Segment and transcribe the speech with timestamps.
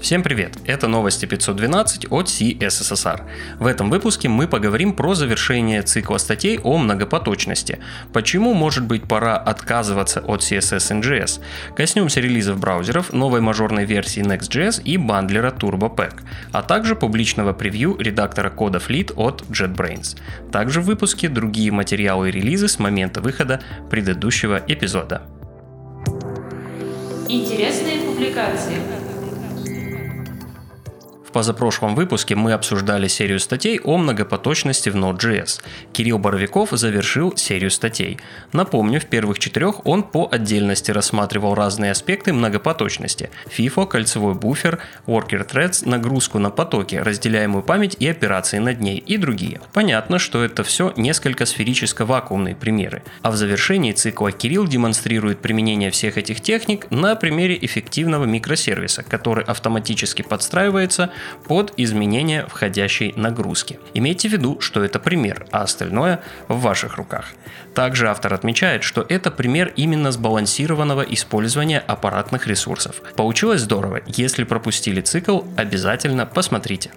[0.00, 0.56] Всем привет!
[0.64, 3.22] Это новости 512 от CSSR.
[3.58, 7.80] В этом выпуске мы поговорим про завершение цикла статей о многопоточности.
[8.12, 11.40] Почему, может быть, пора отказываться от CSS NGS?
[11.74, 16.20] Коснемся релизов браузеров, новой мажорной версии Next.js и бандлера TurboPack,
[16.52, 20.16] а также публичного превью редактора кода Fleet от JetBrains.
[20.52, 23.60] Также в выпуске другие материалы и релизы с момента выхода
[23.90, 25.22] предыдущего эпизода.
[27.28, 28.97] Интересные публикации.
[31.28, 35.60] В позапрошлом выпуске мы обсуждали серию статей о многопоточности в Node.js.
[35.92, 38.18] Кирилл Боровиков завершил серию статей.
[38.54, 43.28] Напомню, в первых четырех он по отдельности рассматривал разные аспекты многопоточности.
[43.54, 49.18] FIFO, кольцевой буфер, worker threads, нагрузку на потоки, разделяемую память и операции над ней и
[49.18, 49.60] другие.
[49.74, 53.02] Понятно, что это все несколько сферическо-вакуумные примеры.
[53.20, 59.44] А в завершении цикла Кирилл демонстрирует применение всех этих техник на примере эффективного микросервиса, который
[59.44, 61.10] автоматически подстраивается
[61.46, 63.78] под изменение входящей нагрузки.
[63.94, 67.32] Имейте в виду, что это пример, а остальное в ваших руках.
[67.74, 73.02] Также автор отмечает, что это пример именно сбалансированного использования аппаратных ресурсов.
[73.16, 76.90] Получилось здорово, если пропустили цикл, обязательно посмотрите.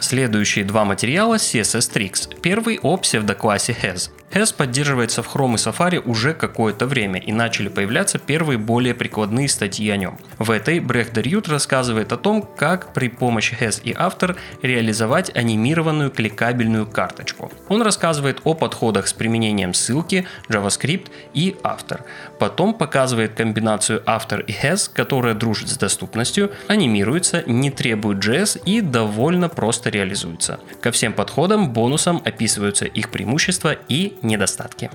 [0.00, 2.40] Следующие два материала CSS Tricks.
[2.40, 4.10] Первый о псевдоклассе Has.
[4.34, 9.48] Has поддерживается в Chrome и Safari уже какое-то время и начали появляться первые более прикладные
[9.48, 10.18] статьи о нем.
[10.38, 16.10] В этой Брех Дерют рассказывает о том, как при помощи Has и After реализовать анимированную
[16.10, 17.52] кликабельную карточку.
[17.68, 22.00] Он рассказывает о подходах с применением ссылки, JavaScript и After.
[22.40, 28.80] Потом показывает комбинацию After и Has, которая дружит с доступностью, анимируется, не требует JS и
[28.80, 30.58] довольно просто реализуется.
[30.80, 34.90] Ко всем подходам бонусом описываются их преимущества и недостатки.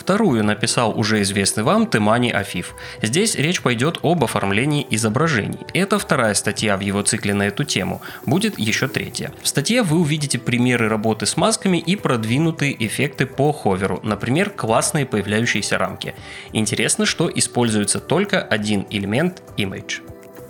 [0.00, 2.74] Вторую написал уже известный вам Темани Афиф.
[3.02, 5.58] Здесь речь пойдет об оформлении изображений.
[5.74, 8.00] Это вторая статья в его цикле на эту тему.
[8.24, 9.30] Будет еще третья.
[9.42, 15.04] В статье вы увидите примеры работы с масками и продвинутые эффекты по ховеру, например, классные
[15.04, 16.14] появляющиеся рамки.
[16.54, 20.00] Интересно, что используется только один элемент image.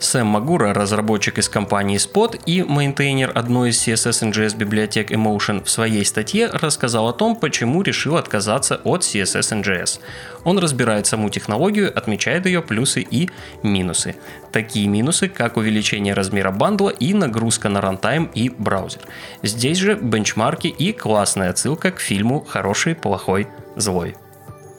[0.00, 6.06] Сэм Магура, разработчик из компании Spot и maintainer одной из CSS-in-JS библиотек Emotion, в своей
[6.06, 10.00] статье рассказал о том, почему решил отказаться от CSS-in-JS.
[10.44, 13.28] Он разбирает саму технологию, отмечает ее плюсы и
[13.62, 14.16] минусы.
[14.52, 19.02] Такие минусы, как увеличение размера бандла и нагрузка на runtime и браузер.
[19.42, 24.16] Здесь же бенчмарки и классная отсылка к фильму «Хороший, плохой, злой».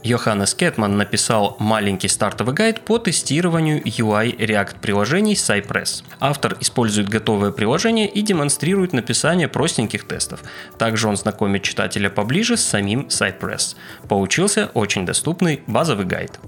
[0.04, 6.04] Йоханнес Кетман написал маленький стартовый гайд по тестированию UI React приложений Cypress.
[6.20, 10.42] Автор использует готовое приложение и демонстрирует написание простеньких тестов.
[10.80, 13.76] Также он знакомит читателя поближе с самим Cypress.
[14.08, 16.40] Получился очень доступный базовый гайд.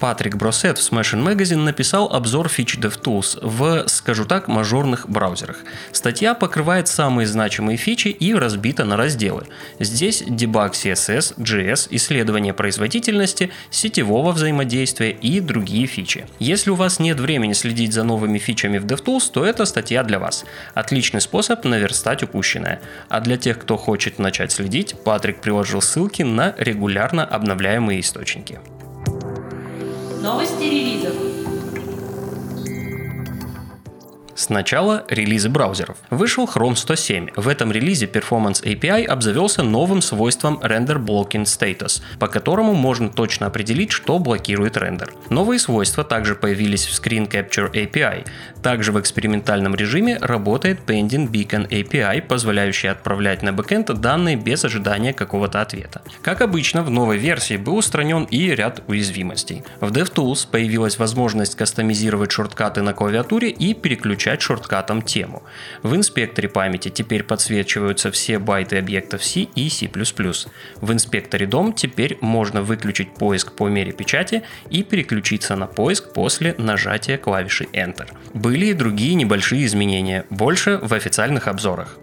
[0.00, 5.58] Патрик Бросет в Smashing Magazine написал обзор фич DevTools в, скажу так, мажорных браузерах.
[5.92, 9.46] Статья покрывает самые значимые фичи и разбита на разделы.
[9.78, 16.26] Здесь дебаг CSS, JS, исследование производительности, сетевого взаимодействия и другие фичи.
[16.38, 20.18] Если у вас нет времени следить за новыми фичами в DevTools, то эта статья для
[20.18, 20.46] вас.
[20.72, 22.80] Отличный способ наверстать упущенное.
[23.10, 28.60] А для тех, кто хочет начать следить, Патрик приложил ссылки на регулярно обновляемые источники.
[30.22, 31.39] Новости релизов.
[34.34, 35.96] Сначала релизы браузеров.
[36.10, 37.30] Вышел Chrome 107.
[37.36, 43.46] В этом релизе Performance API обзавелся новым свойством Render Blocking Status, по которому можно точно
[43.46, 45.12] определить, что блокирует рендер.
[45.28, 48.26] Новые свойства также появились в Screen Capture API.
[48.62, 55.12] Также в экспериментальном режиме работает Pending Beacon API, позволяющий отправлять на бэкэнд данные без ожидания
[55.12, 56.02] какого-то ответа.
[56.22, 59.64] Как обычно, в новой версии был устранен и ряд уязвимостей.
[59.80, 65.42] В DevTools появилась возможность кастомизировать шорткаты на клавиатуре и переключать шорткатом тему.
[65.82, 69.90] В инспекторе памяти теперь подсвечиваются все байты объектов C и C++.
[70.80, 76.54] В инспекторе DOM теперь можно выключить поиск по мере печати и переключиться на поиск после
[76.58, 78.08] нажатия клавиши Enter.
[78.34, 81.98] Были и другие небольшие изменения, больше в официальных обзорах.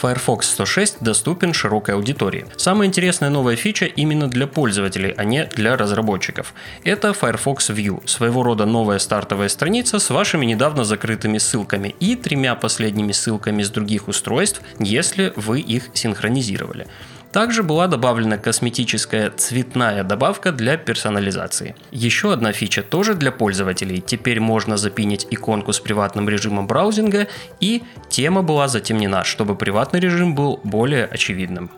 [0.00, 2.46] Firefox 106 доступен широкой аудитории.
[2.56, 6.54] Самая интересная новая фича именно для пользователей, а не для разработчиков.
[6.84, 12.54] Это Firefox View, своего рода новая стартовая страница с вашими недавно закрытыми ссылками и тремя
[12.54, 16.86] последними ссылками с других устройств, если вы их синхронизировали.
[17.32, 21.76] Также была добавлена косметическая цветная добавка для персонализации.
[21.92, 24.02] Еще одна фича тоже для пользователей.
[24.04, 27.28] Теперь можно запинить иконку с приватным режимом браузинга
[27.60, 31.70] и тема была затемнена, чтобы приватный режим был более очевидным.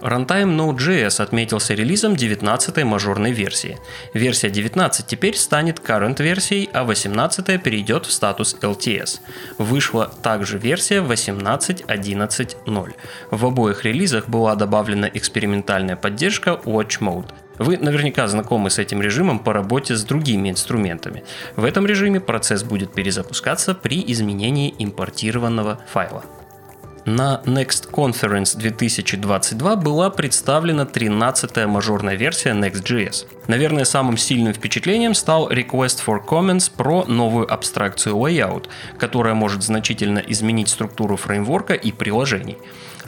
[0.00, 3.78] Runtime Node.js отметился релизом 19-й мажорной версии.
[4.14, 9.20] Версия 19 теперь станет current версией, а 18 перейдет в статус LTS.
[9.58, 12.94] Вышла также версия 18.11.0.
[13.30, 17.32] В обоих релизах была добавлена экспериментальная поддержка Watch Mode.
[17.58, 21.24] Вы наверняка знакомы с этим режимом по работе с другими инструментами.
[21.56, 26.24] В этом режиме процесс будет перезапускаться при изменении импортированного файла.
[27.08, 33.24] На Next Conference 2022 была представлена 13-я мажорная версия Next.js.
[33.46, 38.66] Наверное, самым сильным впечатлением стал Request for Comments про новую абстракцию Layout,
[38.98, 42.58] которая может значительно изменить структуру фреймворка и приложений.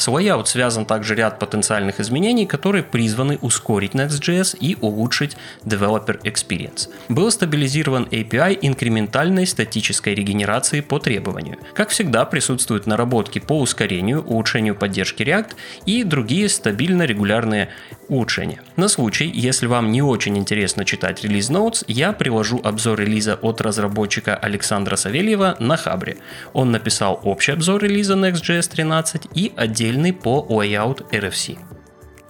[0.01, 5.37] С Layout связан также ряд потенциальных изменений, которые призваны ускорить Next.js и улучшить
[5.67, 6.89] Developer Experience.
[7.11, 11.59] Был стабилизирован API инкрементальной статической регенерации по требованию.
[11.75, 15.51] Как всегда, присутствуют наработки по ускорению, улучшению поддержки React
[15.85, 17.69] и другие стабильно регулярные
[18.09, 18.63] улучшения.
[18.77, 23.61] На случай, если вам не очень интересно читать релиз Notes, я приложу обзор релиза от
[23.61, 26.17] разработчика Александра Савельева на Хабре.
[26.55, 31.59] Он написал общий обзор релиза Next.js 13 и отдельный отдельный по Layout RFC.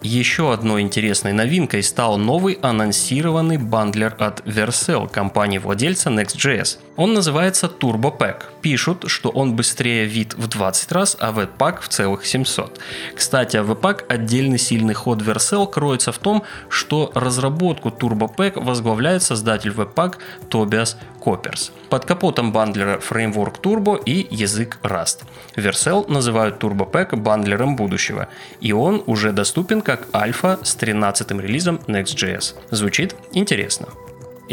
[0.02, 6.78] Еще одной интересной новинкой стал новый анонсированный бандлер от Vercel, компании-владельца Next.js.
[6.96, 8.44] Он называется Turbo Pack.
[8.62, 12.80] Пишут, что он быстрее вид в 20 раз, а Webpack в целых 700.
[13.14, 19.22] Кстати, а Webpack отдельный сильный ход Vercel кроется в том, что разработку Turbo Pack возглавляет
[19.22, 20.14] создатель Webpack
[20.48, 21.70] Tobias Coppers.
[21.88, 25.22] Под капотом бандлера фреймворк Turbo и язык Rust.
[25.56, 28.28] Vercel называют Turbo Pack бандлером будущего,
[28.60, 32.54] и он уже доступен как альфа с 13 релизом Next.js.
[32.70, 33.88] Звучит интересно.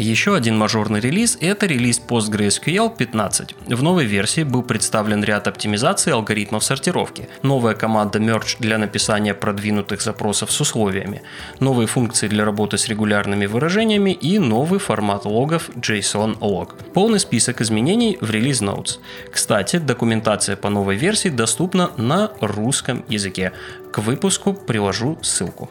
[0.00, 3.56] Еще один мажорный релиз– это релиз PostgreSQL 15.
[3.66, 10.00] В новой версии был представлен ряд оптимизаций алгоритмов сортировки, новая команда Merge для написания продвинутых
[10.00, 11.22] запросов с условиями,
[11.58, 16.74] новые функции для работы с регулярными выражениями и новый формат логов JSON log.
[16.94, 19.00] Полный список изменений в релиз Notes.
[19.32, 23.50] Кстати, документация по новой версии доступна на русском языке.
[23.90, 25.68] К выпуску приложу ссылку.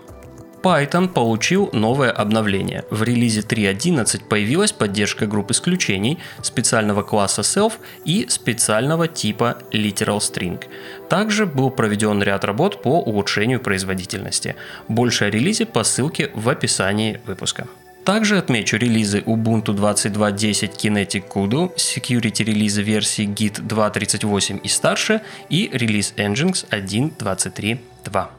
[0.62, 2.83] Python получил новое обновление.
[2.89, 7.74] В релизе 3.11 появилась поддержка групп исключений, специального класса self
[8.06, 10.63] и специального типа literal string.
[11.09, 14.56] Также был проведен ряд работ по улучшению производительности.
[14.88, 17.68] Больше о релизе по ссылке в описании выпуска.
[18.07, 25.69] Также отмечу релизы Ubuntu 22.10 Kinetic Kudu, security релизы версии Git 2.38 и старше и
[25.74, 28.36] релиз Nginx 1.23.2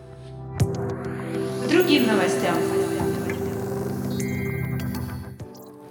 [1.69, 2.56] другим новостям.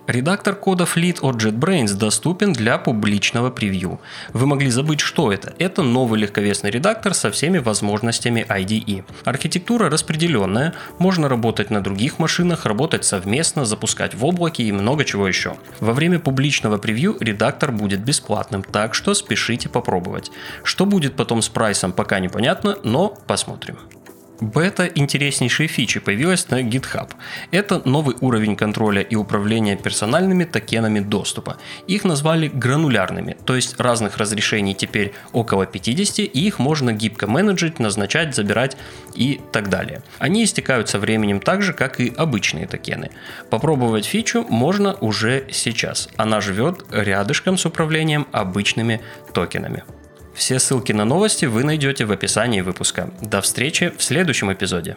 [0.08, 4.00] Редактор кода Fleet от JetBrains доступен для публичного превью.
[4.32, 5.54] Вы могли забыть, что это.
[5.60, 9.04] Это новый легковесный редактор со всеми возможностями IDE.
[9.26, 15.28] Архитектура распределенная, можно работать на других машинах, работать совместно, запускать в облаке и много чего
[15.28, 15.58] еще.
[15.82, 20.32] Во время публичного превью редактор будет бесплатным, так что спешите попробовать.
[20.64, 23.78] Что будет потом с прайсом, пока непонятно, но посмотрим.
[24.40, 27.10] Бета интереснейшей фичи появилась на GitHub.
[27.50, 31.58] Это новый уровень контроля и управления персональными токенами доступа.
[31.88, 37.80] Их назвали гранулярными, то есть разных разрешений теперь около 50, и их можно гибко менеджить,
[37.80, 38.78] назначать, забирать
[39.16, 40.04] и так далее.
[40.20, 43.10] Они истекают со временем так же, как и обычные токены.
[43.50, 46.10] Попробовать фичу можно уже сейчас.
[46.16, 49.02] Она живет рядышком с управлением обычными
[49.34, 49.84] токенами.
[50.38, 53.10] Все ссылки на новости вы найдете в описании выпуска.
[53.22, 54.96] До встречи в следующем эпизоде.